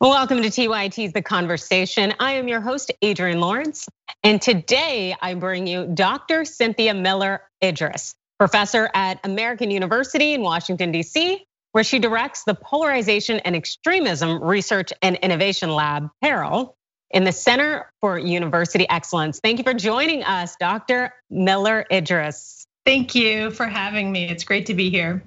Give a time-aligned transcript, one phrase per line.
[0.00, 2.14] Welcome to TYT's The Conversation.
[2.20, 3.88] I am your host, Adrienne Lawrence.
[4.22, 6.44] And today I bring you Dr.
[6.44, 11.40] Cynthia Miller Idriss, professor at American University in Washington, DC,
[11.72, 16.76] where she directs the Polarization and Extremism Research and Innovation Lab, PERIL,
[17.10, 19.40] in the Center for University Excellence.
[19.42, 21.12] Thank you for joining us, Dr.
[21.28, 22.66] Miller Idriss.
[22.86, 24.28] Thank you for having me.
[24.28, 25.24] It's great to be here.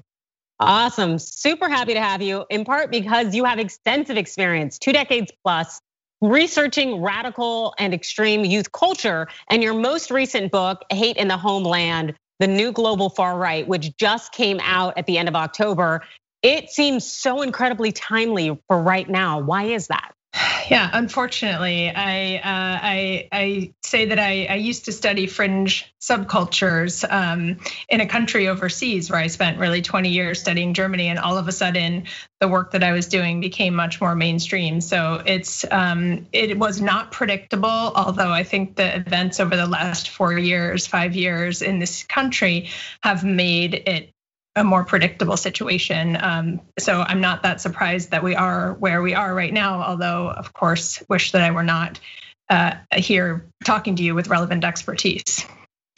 [0.62, 1.18] Awesome.
[1.18, 5.82] Super happy to have you, in part because you have extensive experience, two decades plus,
[6.22, 9.28] researching radical and extreme youth culture.
[9.50, 13.98] And your most recent book, Hate in the Homeland The New Global Far Right, which
[13.98, 16.04] just came out at the end of October,
[16.44, 19.40] it seems so incredibly timely for right now.
[19.40, 20.12] Why is that?
[20.70, 27.04] Yeah, unfortunately, I uh, I I say that I, I used to study fringe subcultures
[27.12, 27.58] um,
[27.90, 31.50] in a country overseas where I spent really 20 years studying Germany, and all of
[31.50, 32.06] a sudden
[32.40, 34.80] the work that I was doing became much more mainstream.
[34.80, 40.10] So it's um, it was not predictable, although I think the events over the last
[40.10, 42.70] four years, five years in this country
[43.04, 44.14] have made it
[44.56, 46.18] a more predictable situation.
[46.20, 50.30] Um, so I'm not that surprised that we are where we are right now, although
[50.30, 52.00] of course wish that I were not
[52.50, 55.46] uh, here talking to you with relevant expertise.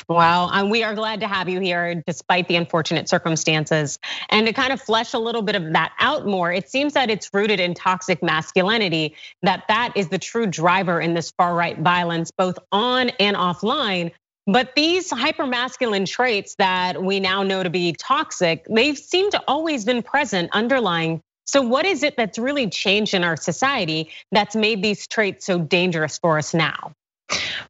[0.09, 3.97] Wow, and we are glad to have you here despite the unfortunate circumstances.
[4.29, 7.09] And to kind of flesh a little bit of that out more, it seems that
[7.09, 11.79] it's rooted in toxic masculinity, that that is the true driver in this far right
[11.79, 14.11] violence, both on and offline.
[14.45, 19.85] But these hypermasculine traits that we now know to be toxic, they've seemed to always
[19.85, 21.21] been present underlying.
[21.45, 25.59] So what is it that's really changed in our society that's made these traits so
[25.59, 26.93] dangerous for us now?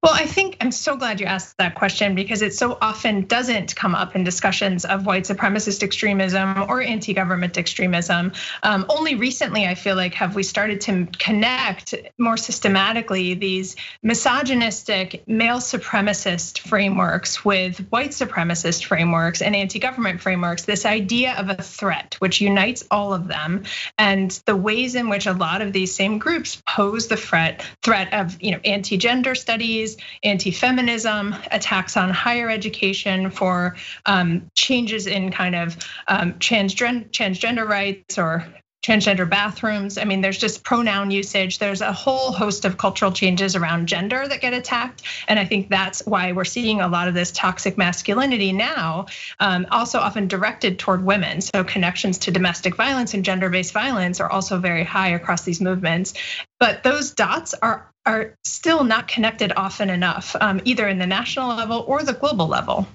[0.02, 3.76] Well, I think I'm so glad you asked that question because it so often doesn't
[3.76, 8.34] come up in discussions of white supremacist extremism or anti government extremism.
[8.64, 15.28] Um, only recently, I feel like, have we started to connect more systematically these misogynistic
[15.28, 20.66] male supremacist frameworks with white supremacist frameworks and anti government frameworks.
[20.66, 23.64] This idea of a threat, which unites all of them,
[23.98, 28.14] and the ways in which a lot of these same groups pose the threat, threat
[28.14, 33.76] of you know anti gender studies, anti-feminism, attacks on higher education for
[34.08, 35.78] um, changes in kind of
[36.08, 38.48] um, transgender rights or
[38.84, 39.98] transgender bathrooms.
[39.98, 41.58] I mean, there's just pronoun usage.
[41.58, 45.04] There's a whole host of cultural changes around gender that get attacked.
[45.28, 49.06] And I think that's why we're seeing a lot of this toxic masculinity now,
[49.40, 51.40] um, also often directed toward women.
[51.40, 55.62] So connections to domestic violence and gender based violence are also very high across these
[55.62, 56.14] movements.
[56.60, 61.56] But those dots are are still not connected often enough, um, either in the national
[61.56, 62.86] level or the global level.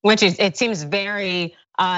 [0.00, 1.54] Which is, it seems very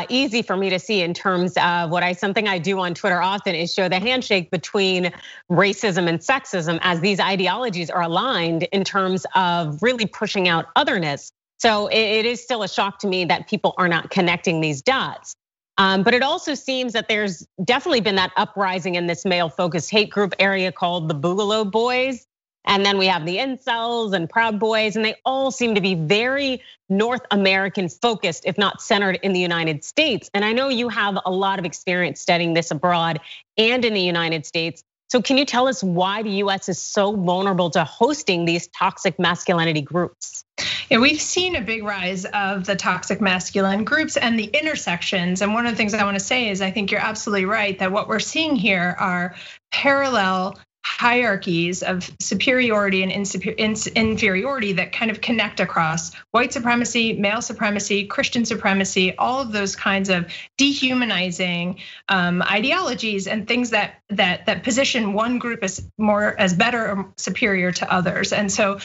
[0.08, 3.20] easy for me to see in terms of what I something I do on Twitter
[3.20, 5.12] often is show the handshake between
[5.50, 11.32] racism and sexism as these ideologies are aligned in terms of really pushing out otherness.
[11.58, 15.34] So it is still a shock to me that people are not connecting these dots.
[15.76, 19.90] Um, but it also seems that there's definitely been that uprising in this male focused
[19.90, 22.26] hate group area called the Boogaloo Boys.
[22.64, 25.94] And then we have the incels and Proud Boys, and they all seem to be
[25.94, 30.30] very North American focused, if not centered in the United States.
[30.32, 33.20] And I know you have a lot of experience studying this abroad
[33.58, 34.82] and in the United States.
[35.08, 39.18] So, can you tell us why the US is so vulnerable to hosting these toxic
[39.18, 40.44] masculinity groups?
[40.90, 45.40] Yeah, we've seen a big rise of the toxic masculine groups and the intersections.
[45.40, 47.78] And one of the things I want to say is I think you're absolutely right
[47.78, 49.34] that what we're seeing here are
[49.70, 58.06] parallel hierarchies of superiority and inferiority that kind of connect across white supremacy, male supremacy,
[58.06, 64.62] Christian supremacy, all of those kinds of dehumanizing um, ideologies and things that that that
[64.62, 68.32] position one group as more as better or superior to others.
[68.32, 68.78] And so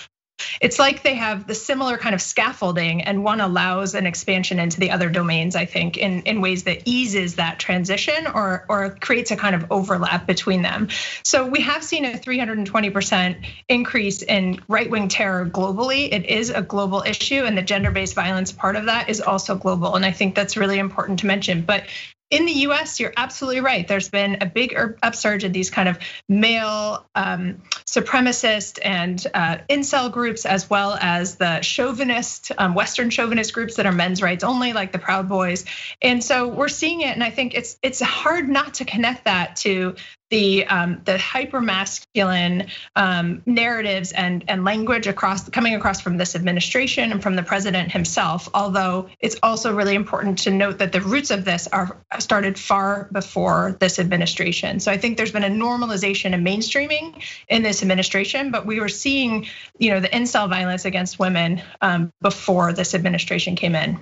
[0.62, 4.80] it's like they have the similar kind of scaffolding and one allows an expansion into
[4.80, 9.32] the other domains i think in, in ways that eases that transition or, or creates
[9.32, 10.90] a kind of overlap between them.
[11.24, 16.12] So we have seen a 320% increase in right-wing terror globally.
[16.12, 19.96] It is a global issue and the gender-based violence part of that is also global
[19.96, 21.62] and i think that's really important to mention.
[21.62, 21.86] But
[22.30, 23.88] in the US, you're absolutely right.
[23.88, 25.98] There's been a big upsurge in these kind of
[26.28, 33.54] male um, supremacist and uh, incel groups, as well as the chauvinist, um, Western chauvinist
[33.54, 35.66] groups that are men's rights only, like the Proud Boys.
[36.02, 39.56] And so we're seeing it, and I think it's it's hard not to connect that
[39.58, 39.96] to
[40.30, 46.36] the um, the hyper masculine um, narratives and and language across coming across from this
[46.36, 48.48] administration and from the president himself.
[48.54, 53.10] Although it's also really important to note that the roots of this are started far
[53.12, 54.80] before this administration.
[54.80, 58.90] So I think there's been a normalization and mainstreaming in this administration, but we were
[58.90, 59.48] seeing,
[59.78, 64.00] you know, the incel violence against women um, before this administration came in.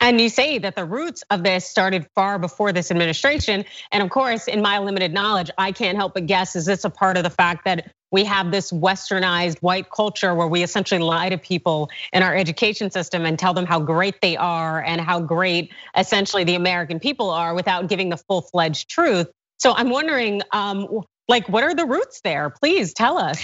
[0.00, 3.64] And you say that the roots of this started far before this administration.
[3.92, 6.90] And of course, in my limited knowledge, I can't help but guess is this a
[6.90, 11.28] part of the fact that we have this westernized white culture where we essentially lie
[11.28, 15.20] to people in our education system and tell them how great they are and how
[15.20, 19.30] great essentially the American people are without giving the full fledged truth.
[19.58, 22.50] So I'm wondering, um, like, what are the roots there?
[22.50, 23.40] Please tell us.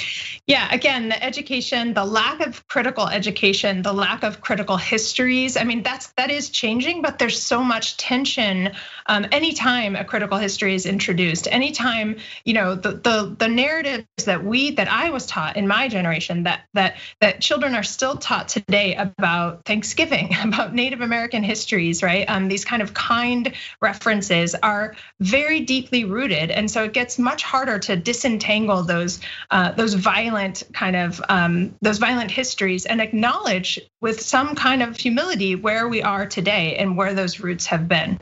[0.47, 5.57] Yeah, again, the education, the lack of critical education, the lack of critical histories.
[5.57, 8.73] I mean, that's that is changing, but there's so much tension.
[9.07, 14.45] Um, anytime a critical history is introduced, anytime you know the the the narratives that
[14.45, 18.49] we that I was taught in my generation that that that children are still taught
[18.49, 22.29] today about Thanksgiving, about Native American histories, right?
[22.29, 27.45] Um, these kind of kind references are very deeply rooted, and so it gets much
[27.45, 29.21] harder to disentangle those
[29.51, 34.97] uh, those violent kind of um, those violent histories and acknowledge with some kind of
[34.97, 38.19] humility where we are today and where those roots have been.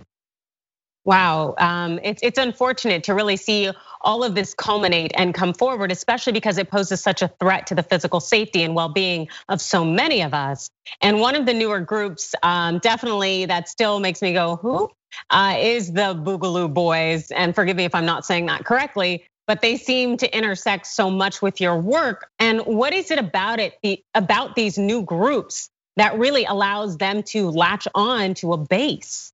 [1.06, 3.70] Wow, um, it's it's unfortunate to really see
[4.00, 7.74] all of this culminate and come forward, especially because it poses such a threat to
[7.74, 10.70] the physical safety and well-being of so many of us.
[11.02, 14.90] And one of the newer groups, um, definitely that still makes me go, who?
[15.30, 19.60] Uh, is the Boogaloo Boys, and forgive me if I'm not saying that correctly but
[19.60, 22.30] they seem to intersect so much with your work.
[22.38, 23.74] And what is it about it,
[24.14, 29.32] about these new groups that really allows them to latch on to a base?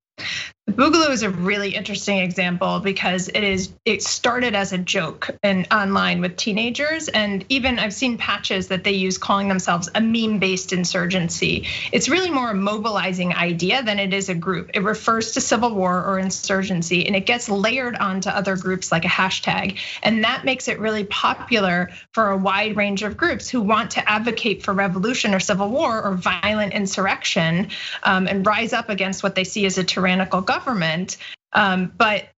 [0.70, 5.66] Boogaloo is a really interesting example because it is it started as a joke and
[5.72, 10.72] online with teenagers and even I've seen patches that they use calling themselves a meme-based
[10.72, 11.66] insurgency.
[11.90, 14.70] It's really more a mobilizing idea than it is a group.
[14.74, 19.04] It refers to civil war or insurgency and it gets layered onto other groups like
[19.04, 23.60] a hashtag and that makes it really popular for a wide range of groups who
[23.60, 27.68] want to advocate for revolution or civil war or violent insurrection
[28.04, 31.16] um, and rise up against what they see as a tyrannical government government,
[31.52, 32.28] um, but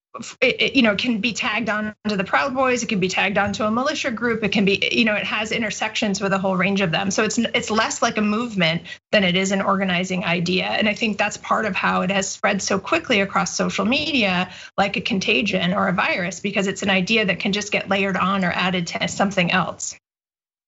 [0.43, 2.83] it, you know, can be tagged on to the Proud Boys.
[2.83, 4.45] It can be tagged onto a militia group.
[4.45, 7.11] It can be, you know, it has intersections with a whole range of them.
[7.11, 10.67] So it's it's less like a movement than it is an organizing idea.
[10.67, 14.51] And I think that's part of how it has spread so quickly across social media,
[14.77, 18.17] like a contagion or a virus, because it's an idea that can just get layered
[18.17, 19.97] on or added to something else.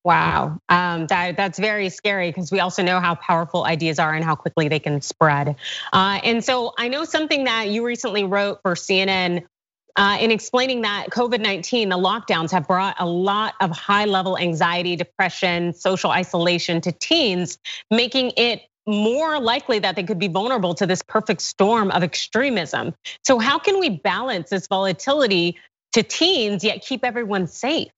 [0.05, 4.23] Wow, um, that, that's very scary because we also know how powerful ideas are and
[4.23, 5.55] how quickly they can spread.
[5.91, 9.47] Uh, and so I know something that you recently wrote for CNN
[9.95, 14.37] uh, in explaining that COVID 19, the lockdowns have brought a lot of high level
[14.37, 17.57] anxiety, depression, social isolation to teens,
[17.89, 22.93] making it more likely that they could be vulnerable to this perfect storm of extremism.
[23.23, 25.57] So, how can we balance this volatility
[25.93, 27.89] to teens yet keep everyone safe?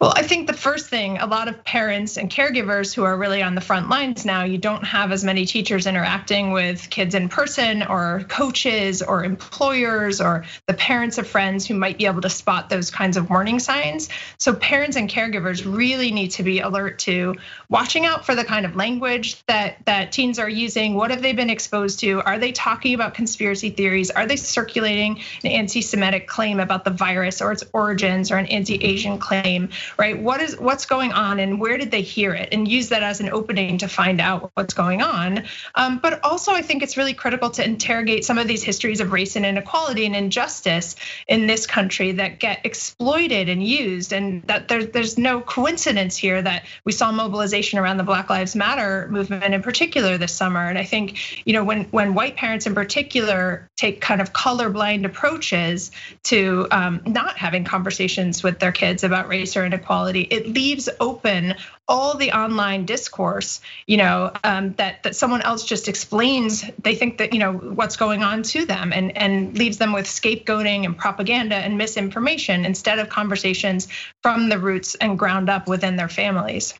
[0.00, 3.42] Well, I think the first thing, a lot of parents and caregivers who are really
[3.42, 7.28] on the front lines now, you don't have as many teachers interacting with kids in
[7.28, 12.30] person or coaches or employers or the parents of friends who might be able to
[12.30, 14.08] spot those kinds of warning signs.
[14.38, 17.36] So parents and caregivers really need to be alert to
[17.68, 20.94] watching out for the kind of language that that teens are using.
[20.94, 22.22] What have they been exposed to?
[22.22, 24.10] Are they talking about conspiracy theories?
[24.10, 29.18] Are they circulating an anti-Semitic claim about the virus or its origins or an anti-Asian
[29.18, 29.68] claim?
[29.98, 30.20] Right?
[30.20, 32.50] What is what's going on and where did they hear it?
[32.52, 35.44] And use that as an opening to find out what's going on.
[35.74, 39.12] Um, but also, I think it's really critical to interrogate some of these histories of
[39.12, 40.96] race and inequality and injustice
[41.28, 44.12] in this country that get exploited and used.
[44.12, 48.56] And that there, there's no coincidence here that we saw mobilization around the Black Lives
[48.56, 50.68] Matter movement in particular this summer.
[50.68, 55.04] And I think, you know, when when white parents in particular take kind of colorblind
[55.04, 55.90] approaches
[56.24, 61.54] to um, not having conversations with their kids about race or inequality, it leaves open
[61.88, 66.64] all the online discourse, you know, um, that that someone else just explains.
[66.82, 70.06] They think that you know what's going on to them, and and leaves them with
[70.06, 73.88] scapegoating and propaganda and misinformation instead of conversations
[74.22, 76.74] from the roots and ground up within their families.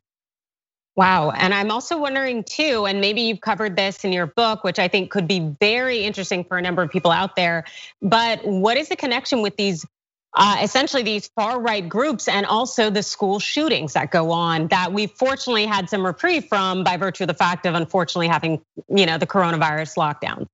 [0.95, 1.31] Wow.
[1.31, 4.89] And I'm also wondering too, and maybe you've covered this in your book, which I
[4.89, 7.63] think could be very interesting for a number of people out there.
[8.01, 9.85] But what is the connection with these
[10.33, 14.93] Uh, essentially these far right groups and also the school shootings that go on that
[14.93, 19.05] we fortunately had some reprieve from by virtue of the fact of unfortunately having you
[19.05, 20.47] know the coronavirus lockdown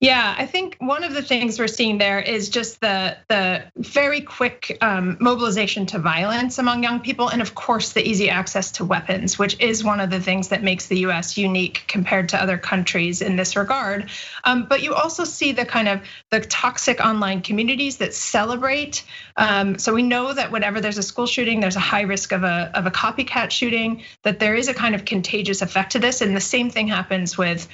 [0.00, 4.22] Yeah, I think one of the things we're seeing there is just the the very
[4.22, 8.84] quick um, mobilization to violence among young people, and of course the easy access to
[8.86, 11.36] weapons, which is one of the things that makes the U.S.
[11.36, 14.08] unique compared to other countries in this regard.
[14.44, 16.00] Um, but you also see the kind of
[16.30, 19.04] the toxic online communities that celebrate.
[19.36, 22.44] Um, so we know that whenever there's a school shooting, there's a high risk of
[22.44, 24.04] a of a copycat shooting.
[24.22, 27.36] That there is a kind of contagious effect to this, and the same thing happens
[27.36, 27.68] with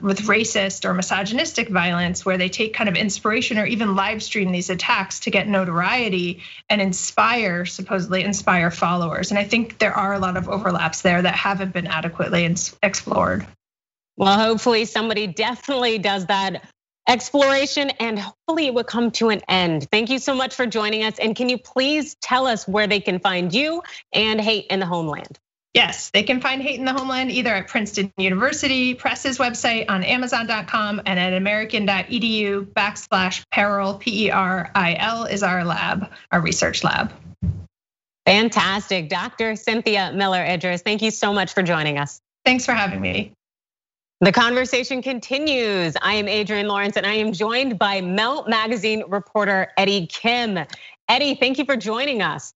[0.00, 4.22] with racist or misogynistic misogynistic violence where they take kind of inspiration or even live
[4.22, 9.30] stream these attacks to get notoriety and inspire, supposedly inspire followers.
[9.30, 12.44] And I think there are a lot of overlaps there that haven't been adequately
[12.82, 13.46] explored.
[14.16, 16.62] Well, hopefully somebody definitely does that
[17.08, 19.88] exploration and hopefully it will come to an end.
[19.90, 21.18] Thank you so much for joining us.
[21.18, 24.86] And can you please tell us where they can find you and Hate in the
[24.86, 25.38] Homeland?
[25.74, 30.04] Yes, they can find Hate in the Homeland either at Princeton University Press's website on
[30.04, 36.40] Amazon.com and at American.edu backslash Peril P E R I L is our lab, our
[36.40, 37.12] research lab.
[38.24, 39.56] Fantastic, Dr.
[39.56, 40.82] Cynthia Miller Idriss.
[40.82, 42.20] Thank you so much for joining us.
[42.44, 43.32] Thanks for having me.
[44.20, 45.96] The conversation continues.
[46.00, 50.58] I am Adrienne Lawrence and I am joined by Mel Magazine reporter Eddie Kim.
[51.08, 52.54] Eddie, thank you for joining us.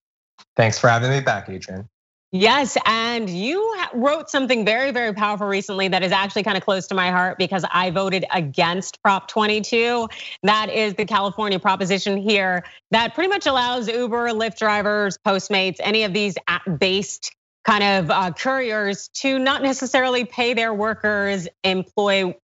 [0.56, 1.88] Thanks for having me back, Adrienne.
[2.30, 6.86] Yes, and you wrote something very, very powerful recently that is actually kind of close
[6.88, 10.08] to my heart because I voted against Prop 22.
[10.42, 16.02] That is the California proposition here that pretty much allows Uber, Lyft drivers, Postmates, any
[16.02, 22.34] of these app-based kind of uh, couriers to not necessarily pay their workers employee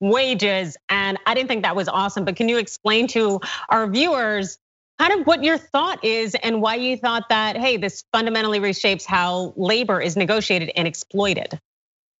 [0.00, 0.76] wages.
[0.88, 4.58] And I didn't think that was awesome, but can you explain to our viewers
[4.98, 9.04] kind of what your thought is and why you thought that, hey, this fundamentally reshapes
[9.04, 11.58] how labor is negotiated and exploited.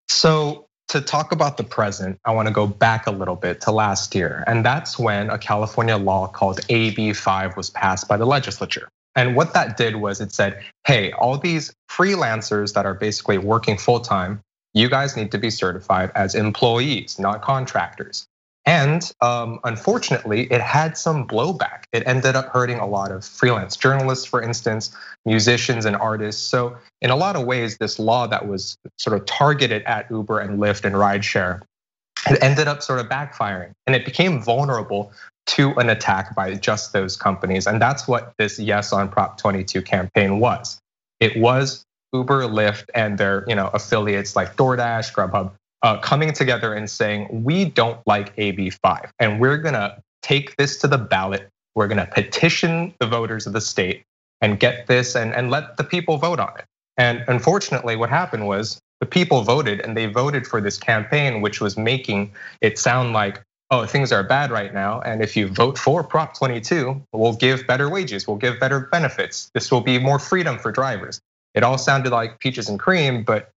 [0.08, 3.72] So, to talk about the present, I want to go back a little bit to
[3.72, 4.44] last year.
[4.46, 8.88] And that's when a California law called AB5 was passed by the legislature.
[9.16, 13.78] And what that did was it said, hey, all these freelancers that are basically working
[13.78, 14.40] full time,
[14.74, 18.26] you guys need to be certified as employees, not contractors.
[18.66, 21.84] And um, unfortunately, it had some blowback.
[21.92, 24.94] It ended up hurting a lot of freelance journalists, for instance,
[25.26, 26.42] musicians and artists.
[26.42, 30.40] So, in a lot of ways, this law that was sort of targeted at Uber
[30.40, 31.60] and Lyft and rideshare,
[32.26, 35.12] it ended up sort of backfiring and it became vulnerable
[35.46, 37.66] to an attack by just those companies.
[37.66, 40.78] And that's what this Yes on Prop 22 campaign was.
[41.20, 45.52] It was Uber, Lyft, and their you know affiliates like DoorDash, Grubhub
[45.98, 50.98] coming together and saying, we don't like AB5, and we're gonna take this to the
[50.98, 51.48] ballot.
[51.74, 54.04] We're gonna petition the voters of the state
[54.40, 56.64] and get this and, and let the people vote on it.
[56.96, 61.60] And unfortunately, what happened was the people voted and they voted for this campaign, which
[61.60, 65.00] was making it sound like, oh, things are bad right now.
[65.00, 69.50] And if you vote for Prop 22, we'll give better wages, we'll give better benefits.
[69.54, 71.20] This will be more freedom for drivers.
[71.54, 73.53] It all sounded like peaches and cream, but uh,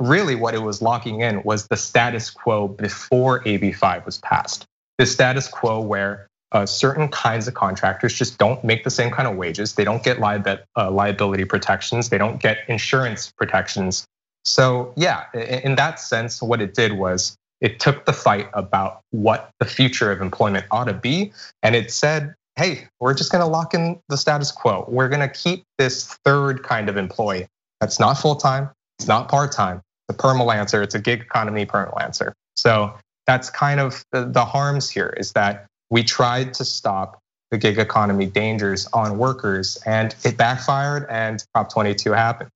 [0.00, 4.66] really what it was locking in was the status quo before AB5 was passed.
[4.98, 9.28] The status quo where uh, certain kinds of contractors just don't make the same kind
[9.28, 9.74] of wages.
[9.74, 12.08] They don't get uh, liability protections.
[12.08, 14.04] They don't get insurance protections.
[14.44, 19.50] So yeah, in that sense, what it did was it took the fight about what
[19.60, 23.46] the future of employment ought to be, and it said, "Hey, we're just going to
[23.46, 24.86] lock in the status quo.
[24.88, 27.46] We're going to keep this third kind of employee
[27.80, 28.70] that's not full time,
[29.00, 29.80] it's not part time.
[30.10, 30.84] It's a permalancer.
[30.84, 32.32] It's a gig economy permalancer.
[32.54, 32.92] So
[33.26, 37.18] that's kind of the harms here is that we tried to stop
[37.50, 42.50] the gig economy dangers on workers and it backfired and Prop 22 happened.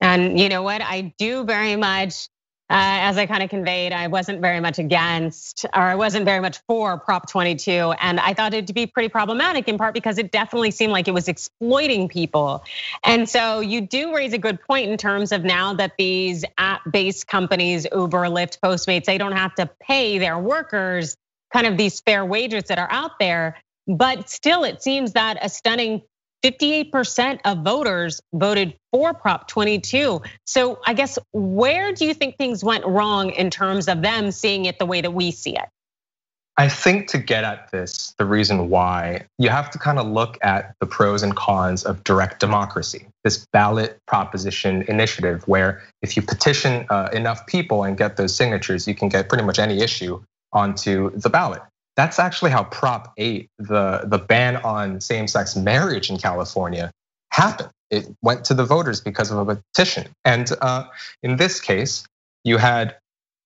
[0.00, 0.82] And you know what?
[0.82, 2.26] I do very much
[2.70, 6.40] Uh, as I kind of conveyed, I wasn't very much against, or I wasn't very
[6.40, 7.94] much for Prop 22.
[7.98, 11.08] And I thought it to be pretty problematic in part because it definitely seemed like
[11.08, 12.62] it was exploiting people.
[13.02, 16.82] And so you do raise a good point in terms of now that these app
[16.90, 21.16] based companies, Uber, Lyft, Postmates, they don't have to pay their workers
[21.50, 23.56] kind of these fair wages that are out there.
[23.86, 26.02] But still, it seems that a stunning
[26.44, 30.22] 58% of voters voted for Prop 22.
[30.46, 34.66] So I guess where do you think things went wrong in terms of them seeing
[34.66, 35.68] it the way that we see it?
[36.60, 40.38] I think to get at this, the reason why you have to kind of look
[40.42, 46.22] at the pros and cons of direct democracy, this ballot proposition initiative, where if you
[46.22, 50.20] petition uh, enough people and get those signatures, you can get pretty much any issue
[50.52, 51.62] onto the ballot.
[51.98, 56.92] That's actually how Prop 8, the, the ban on same sex marriage in California,
[57.32, 57.70] happened.
[57.90, 60.06] It went to the voters because of a petition.
[60.24, 60.84] And uh,
[61.24, 62.04] in this case,
[62.44, 62.94] you had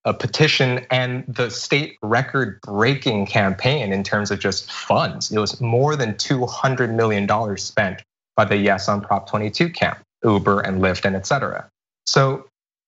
[0.05, 5.33] a petition and the state record breaking campaign in terms of just funds.
[5.33, 8.03] It was more than $200 million spent
[8.37, 11.71] by the Yes on Prop 22 camp, Uber and Lyft and et cetera.
[12.05, 12.45] So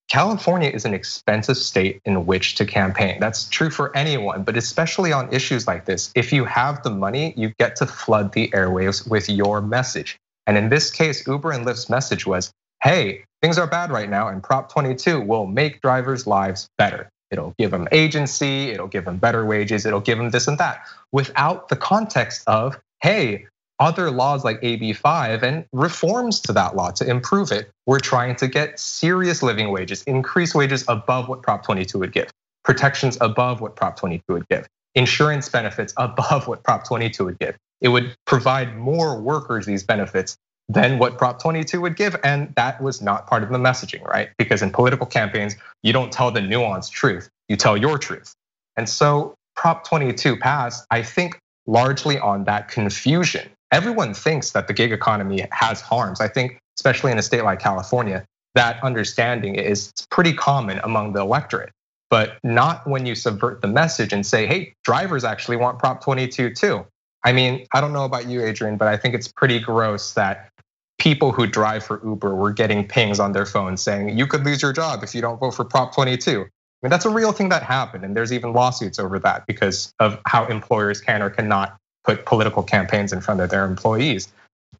[0.09, 3.19] California is an expensive state in which to campaign.
[3.21, 6.13] That's true for anyone, but especially on issues like this.
[6.15, 10.19] If you have the money, you get to flood the airwaves with your message.
[10.47, 14.29] And in this case, Uber and Lyft's message was hey, things are bad right now,
[14.29, 17.09] and Prop 22 will make drivers' lives better.
[17.31, 20.87] It'll give them agency, it'll give them better wages, it'll give them this and that,
[21.11, 23.47] without the context of, hey,
[23.78, 27.71] other laws like AB5 and reforms to that law to improve it.
[27.87, 32.31] We're trying to get serious living wages, increase wages above what Prop 22 would give,
[32.64, 37.57] protections above what Prop 22 would give, insurance benefits above what Prop 22 would give.
[37.81, 40.37] It would provide more workers these benefits
[40.69, 42.16] than what Prop 22 would give.
[42.25, 44.31] And that was not part of the messaging, right?
[44.38, 48.35] Because in political campaigns, you don't tell the nuanced truth, you tell your truth.
[48.76, 54.73] And so Prop 22 passed, I think, largely on that confusion everyone thinks that the
[54.73, 56.21] gig economy has harms.
[56.21, 61.21] I think, especially in a state like California, that understanding is pretty common among the
[61.21, 61.73] electorate,
[62.09, 66.54] but not when you subvert the message and say, hey, drivers actually want Prop 22
[66.54, 66.87] too.
[67.25, 70.50] I mean, I don't know about you, Adrienne, but I think it's pretty gross that
[70.99, 74.62] people who drive for Uber were getting pings on their phones saying, you could lose
[74.62, 76.43] your job if you don't vote for Prop 22.
[76.43, 79.93] I mean, that's a real thing that happened, and there's even lawsuits over that because
[79.99, 84.29] of how employers can or cannot put political campaigns in front of their employees.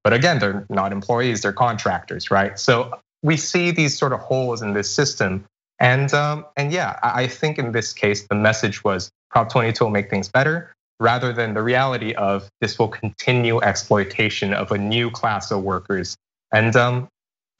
[0.03, 2.59] But again, they're not employees, they're contractors, right?
[2.59, 5.45] So we see these sort of holes in this system.
[5.81, 9.91] And um, and yeah, I think in this case, the message was Prop 22 will
[9.91, 15.11] make things better, rather than the reality of this will continue exploitation of a new
[15.11, 16.17] class of workers.
[16.53, 17.09] And um,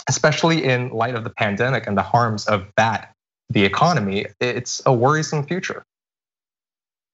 [0.09, 3.13] especially in light of the pandemic and the harms of that,
[3.51, 5.83] the economy, it's a worrisome future.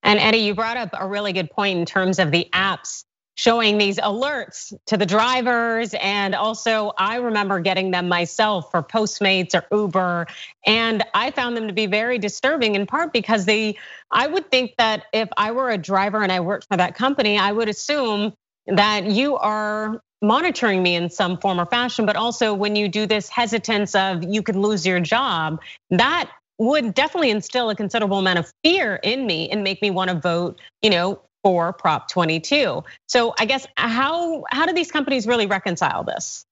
[0.03, 3.05] And Eddie, you brought up a really good point in terms of the apps
[3.35, 5.95] showing these alerts to the drivers.
[6.01, 10.27] And also, I remember getting them myself for Postmates or Uber.
[10.67, 13.79] And I found them to be very disturbing in part because they,
[14.11, 17.39] I would think that if I were a driver and I worked for that company,
[17.39, 18.35] I would assume
[18.67, 23.07] that you are monitoring me in some form or fashion, but also when you do
[23.07, 28.39] this hesitance of you could lose your job, that would definitely instill a considerable amount
[28.39, 32.85] of fear in me and make me want to vote, you know, for Prop 22.
[33.09, 36.45] So I guess uh, how how do these companies really reconcile this?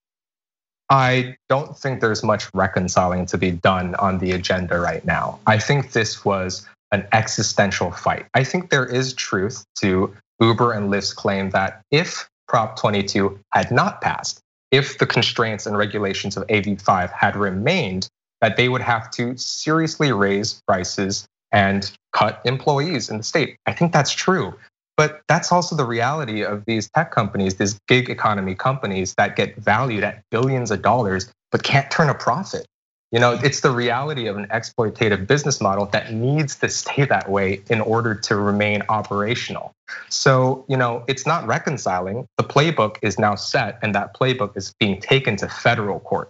[0.89, 5.39] I don't think there's much reconciling to be done on the agenda right now.
[5.45, 8.25] I think this was an existential fight.
[8.33, 13.69] I think there is truth to Uber and Lyft's claim that if Prop 22 had
[13.69, 14.39] not passed,
[14.71, 18.09] if the constraints and regulations of AB5 had remained,
[18.41, 23.57] that they would have to seriously raise prices and cut employees in the state.
[23.65, 24.53] I think that's true.
[24.97, 29.55] But that's also the reality of these tech companies, these gig economy companies that get
[29.55, 32.65] valued at billions of dollars, but can't turn a profit.
[33.11, 37.29] You know, it's the reality of an exploitative business model that needs to stay that
[37.29, 39.71] way in order to remain operational.
[40.09, 42.27] So, you know, it's not reconciling.
[42.37, 46.29] The playbook is now set, and that playbook is being taken to federal court.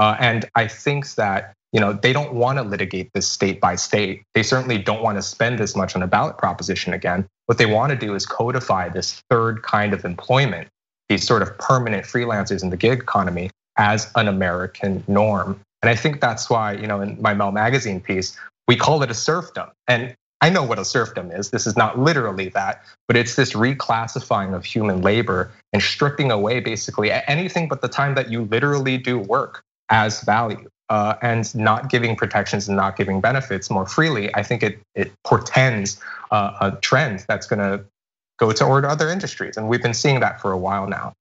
[0.00, 3.76] Uh, and I think that you know they don't want to litigate this state by
[3.76, 4.22] state.
[4.34, 7.26] They certainly don't want to spend this much on a ballot proposition again.
[7.46, 10.68] What they want to do is codify this third kind of employment,
[11.10, 15.60] these sort of permanent freelancers in the gig economy, as an American norm.
[15.82, 19.10] And I think that's why, you know, in my Mel magazine piece, we call it
[19.10, 19.68] a serfdom.
[19.86, 21.50] And I know what a serfdom is.
[21.50, 26.60] This is not literally that, but it's this reclassifying of human labor and stripping away
[26.60, 31.90] basically anything but the time that you literally do work as value uh, and not
[31.90, 36.00] giving protections and not giving benefits more freely, I think it it portends
[36.30, 37.84] uh, a trend that's going to
[38.38, 41.12] go toward other industries, and we've been seeing that for a while now.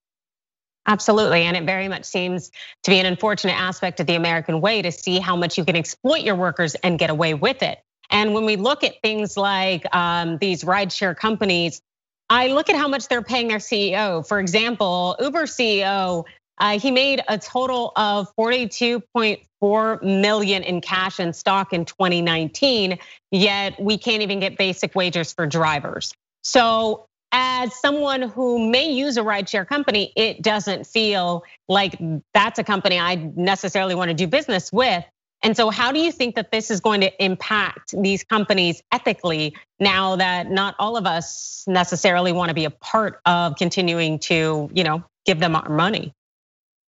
[0.88, 2.52] Absolutely, and it very much seems
[2.84, 5.76] to be an unfortunate aspect of the American way to see how much you can
[5.76, 7.80] exploit your workers and get away with it.
[8.10, 11.82] And when we look at things like um, these rideshare companies,
[12.30, 14.28] I look at how much they're paying their CEO.
[14.28, 16.26] For example, Uber CEO
[16.60, 23.00] Uh, he made a total of 42.4 million in cash and stock in 2019,
[23.32, 26.14] yet we can't even get basic wages for drivers.
[26.44, 32.00] So as someone who may use a rideshare company, it doesn't feel like
[32.34, 35.04] that's a company I necessarily want to do business with.
[35.42, 39.56] And so, how do you think that this is going to impact these companies ethically
[39.80, 44.70] now that not all of us necessarily want to be a part of continuing to,
[44.74, 46.14] you know, give them our money?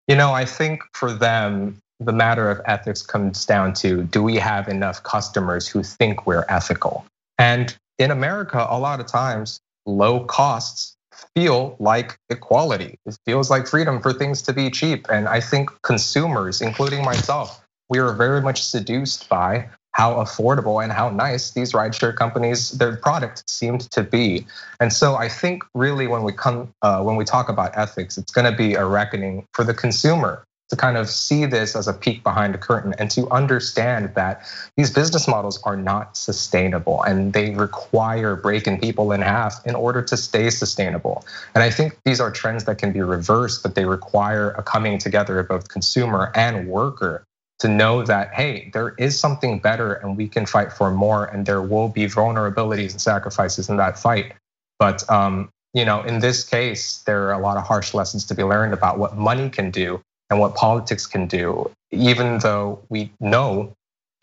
[0.07, 4.35] You know, I think for them, the matter of ethics comes down to do we
[4.37, 7.05] have enough customers who think we're ethical?
[7.37, 10.95] And in America, a lot of times, low costs
[11.35, 12.97] feel like equality.
[13.05, 15.07] It feels like freedom for things to be cheap.
[15.09, 20.91] And I think consumers, including myself, we are very much seduced by how affordable and
[20.91, 24.45] how nice these rideshare companies their product seemed to be
[24.80, 28.32] and so i think really when we come uh, when we talk about ethics it's
[28.32, 31.93] going to be a reckoning for the consumer to kind of see this as a
[31.93, 34.41] peek behind the curtain and to understand that
[34.77, 40.01] these business models are not sustainable and they require breaking people in half in order
[40.01, 41.25] to stay sustainable.
[41.54, 44.97] And I think these are trends that can be reversed, but they require a coming
[44.97, 47.25] together of both consumer and worker
[47.62, 51.45] to know that, hey, there is something better and we can fight for more and
[51.45, 54.34] there will be vulnerabilities and sacrifices in that fight.
[54.80, 58.36] But um, you know, in this case, there are a lot of harsh lessons to
[58.36, 63.12] be learned about what money can do and what politics can do, even though we
[63.19, 63.74] know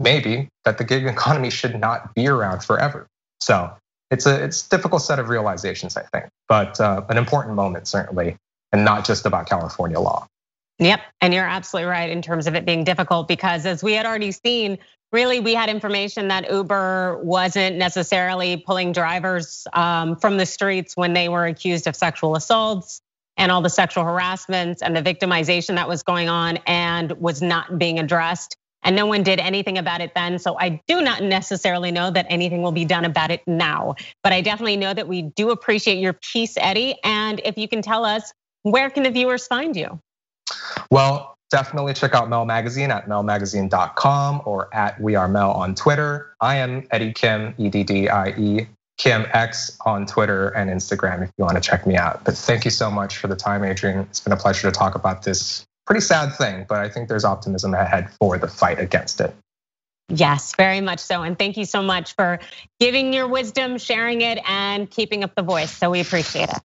[0.00, 3.06] maybe that the gig economy should not be around forever.
[3.40, 3.72] So
[4.10, 7.86] it's a it's a difficult set of realizations, I think, but uh, an important moment
[7.86, 8.36] certainly,
[8.72, 10.26] and not just about California law.
[10.78, 11.00] Yep.
[11.20, 14.30] And you're absolutely right in terms of it being difficult because as we had already
[14.30, 14.78] seen,
[15.12, 21.14] really we had information that Uber wasn't necessarily pulling drivers um, from the streets when
[21.14, 23.00] they were accused of sexual assaults
[23.36, 27.78] and all the sexual harassment and the victimization that was going on and was not
[27.78, 28.56] being addressed.
[28.84, 30.38] And no one did anything about it then.
[30.38, 33.96] So I do not necessarily know that anything will be done about it now.
[34.22, 36.96] But I definitely know that we do appreciate your piece, Eddie.
[37.02, 40.00] And if you can tell us, where can the viewers find you?
[40.90, 46.34] Well, definitely check out Mel Magazine at melmagazine.com or at We Are Mel on Twitter.
[46.40, 48.66] I am Eddie Kim, E D D I E,
[48.98, 52.24] Kim X on Twitter and Instagram if you want to check me out.
[52.24, 54.00] But thank you so much for the time, Adrienne.
[54.00, 57.24] It's been a pleasure to talk about this pretty sad thing, but I think there's
[57.24, 59.34] optimism ahead for the fight against it.
[60.10, 61.22] Yes, very much so.
[61.22, 62.38] And thank you so much for
[62.80, 65.70] giving your wisdom, sharing it, and keeping up the voice.
[65.70, 66.58] So we appreciate it.